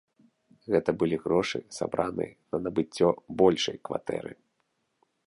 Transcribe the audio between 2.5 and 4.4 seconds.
на набыццё большай кватэры.